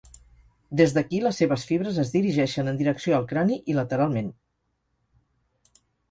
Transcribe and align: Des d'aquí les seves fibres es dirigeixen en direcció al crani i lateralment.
Des 0.79 0.93
d'aquí 0.93 1.17
les 1.25 1.41
seves 1.41 1.65
fibres 1.71 1.99
es 2.03 2.11
dirigeixen 2.15 2.71
en 2.71 2.79
direcció 2.79 3.15
al 3.17 3.27
crani 3.33 3.59
i 3.73 3.75
lateralment. 3.81 4.31